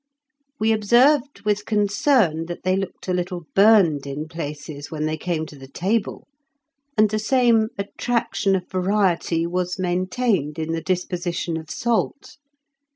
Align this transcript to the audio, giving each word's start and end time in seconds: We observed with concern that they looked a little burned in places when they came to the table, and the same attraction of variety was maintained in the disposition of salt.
We 0.59 0.71
observed 0.71 1.41
with 1.41 1.67
concern 1.67 2.47
that 2.47 2.63
they 2.63 2.75
looked 2.75 3.07
a 3.07 3.13
little 3.13 3.45
burned 3.53 4.07
in 4.07 4.27
places 4.27 4.89
when 4.89 5.05
they 5.05 5.15
came 5.15 5.45
to 5.45 5.55
the 5.55 5.67
table, 5.67 6.27
and 6.97 7.07
the 7.11 7.19
same 7.19 7.67
attraction 7.77 8.55
of 8.55 8.67
variety 8.67 9.45
was 9.45 9.77
maintained 9.77 10.57
in 10.57 10.71
the 10.71 10.81
disposition 10.81 11.55
of 11.55 11.69
salt. 11.69 12.37